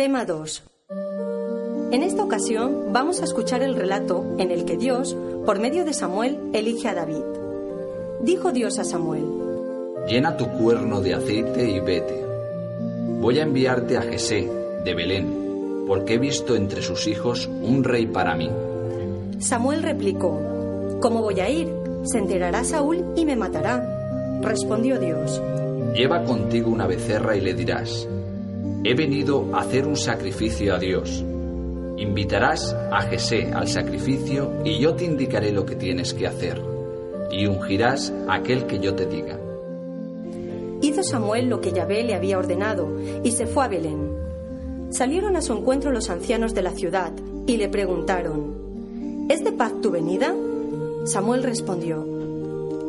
[0.00, 0.62] Tema 2.
[1.92, 5.92] En esta ocasión vamos a escuchar el relato en el que Dios, por medio de
[5.92, 7.22] Samuel, elige a David.
[8.22, 9.26] Dijo Dios a Samuel,
[10.08, 12.24] Llena tu cuerno de aceite y vete.
[13.20, 14.50] Voy a enviarte a Jesé,
[14.86, 18.50] de Belén, porque he visto entre sus hijos un rey para mí.
[19.38, 20.40] Samuel replicó,
[21.02, 21.70] ¿Cómo voy a ir?
[22.04, 24.40] Se enterará Saúl y me matará.
[24.40, 25.42] Respondió Dios,
[25.94, 28.08] Lleva contigo una becerra y le dirás,
[28.82, 31.22] He venido a hacer un sacrificio a Dios.
[31.98, 36.62] Invitarás a Jesé al sacrificio y yo te indicaré lo que tienes que hacer.
[37.30, 39.38] Y ungirás a aquel que yo te diga.
[40.80, 42.88] Hizo Samuel lo que Yahvé le había ordenado
[43.22, 44.14] y se fue a Belén.
[44.88, 47.12] Salieron a su encuentro los ancianos de la ciudad
[47.46, 50.34] y le preguntaron, ¿Es de paz tu venida?
[51.04, 52.06] Samuel respondió,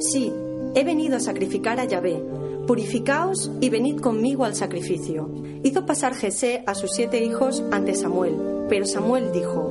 [0.00, 0.32] Sí,
[0.74, 2.20] he venido a sacrificar a Yahvé.
[2.66, 5.30] Purificaos y venid conmigo al sacrificio.
[5.62, 9.70] Hizo pasar Jesé a sus siete hijos ante Samuel, pero Samuel dijo,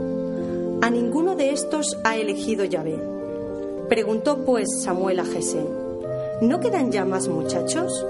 [0.82, 2.98] A ninguno de estos ha elegido Yahvé.
[3.90, 5.62] Preguntó pues Samuel a Jesé,
[6.42, 8.06] ¿no quedan ya más muchachos?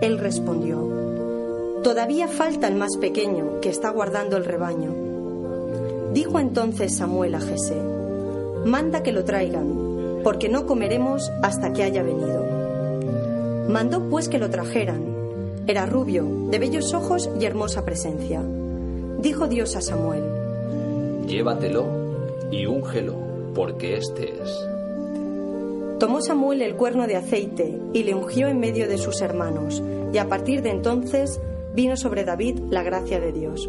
[0.00, 4.94] Él respondió, Todavía falta el más pequeño, que está guardando el rebaño.
[6.12, 7.82] Dijo entonces Samuel a Jesé,
[8.64, 12.63] Manda que lo traigan, porque no comeremos hasta que haya venido.
[13.68, 15.02] Mandó pues que lo trajeran.
[15.66, 18.42] Era rubio, de bellos ojos y hermosa presencia.
[19.18, 20.22] Dijo Dios a Samuel,
[21.26, 21.86] Llévatelo
[22.50, 23.14] y úngelo,
[23.54, 24.68] porque este es.
[25.98, 30.18] Tomó Samuel el cuerno de aceite y le ungió en medio de sus hermanos, y
[30.18, 31.40] a partir de entonces
[31.74, 33.68] vino sobre David la gracia de Dios.